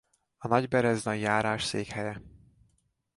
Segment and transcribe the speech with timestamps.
[0.37, 2.21] A Nagybereznai járás székhelye.